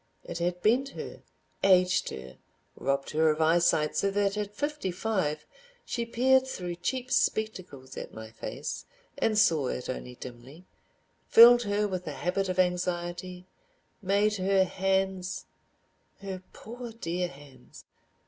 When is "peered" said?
6.07-6.47